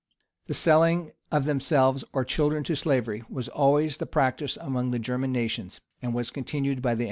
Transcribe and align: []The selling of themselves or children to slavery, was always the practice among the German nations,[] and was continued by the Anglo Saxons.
[]The 0.47 0.55
selling 0.55 1.11
of 1.31 1.45
themselves 1.45 2.03
or 2.11 2.25
children 2.25 2.63
to 2.63 2.75
slavery, 2.75 3.21
was 3.29 3.49
always 3.49 3.97
the 3.97 4.07
practice 4.07 4.57
among 4.57 4.89
the 4.89 4.97
German 4.97 5.31
nations,[] 5.31 5.79
and 6.01 6.15
was 6.15 6.31
continued 6.31 6.81
by 6.81 6.81
the 6.81 6.89
Anglo 6.89 6.93
Saxons. 6.95 6.99